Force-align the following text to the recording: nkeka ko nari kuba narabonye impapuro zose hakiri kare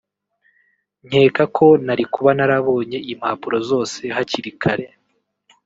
nkeka 1.07 1.43
ko 1.55 1.65
nari 1.85 2.03
kuba 2.13 2.29
narabonye 2.37 2.97
impapuro 3.13 3.57
zose 3.69 3.99
hakiri 4.15 4.51
kare 4.61 4.85